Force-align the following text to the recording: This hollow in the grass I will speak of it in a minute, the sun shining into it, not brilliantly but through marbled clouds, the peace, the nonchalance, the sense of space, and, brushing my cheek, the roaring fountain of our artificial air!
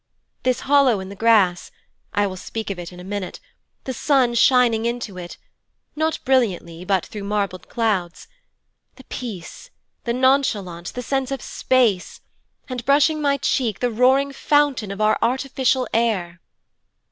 This 0.41 0.61
hollow 0.61 0.99
in 0.99 1.09
the 1.09 1.15
grass 1.15 1.69
I 2.11 2.25
will 2.25 2.35
speak 2.35 2.71
of 2.71 2.79
it 2.79 2.91
in 2.91 2.99
a 2.99 3.03
minute, 3.03 3.39
the 3.83 3.93
sun 3.93 4.33
shining 4.33 4.87
into 4.87 5.19
it, 5.19 5.37
not 5.95 6.17
brilliantly 6.25 6.83
but 6.85 7.05
through 7.05 7.23
marbled 7.25 7.69
clouds, 7.69 8.27
the 8.95 9.03
peace, 9.09 9.69
the 10.05 10.13
nonchalance, 10.13 10.89
the 10.89 11.03
sense 11.03 11.29
of 11.29 11.39
space, 11.43 12.21
and, 12.67 12.83
brushing 12.83 13.21
my 13.21 13.37
cheek, 13.37 13.79
the 13.79 13.91
roaring 13.91 14.33
fountain 14.33 14.89
of 14.89 15.01
our 15.01 15.19
artificial 15.21 15.87
air! 15.93 16.41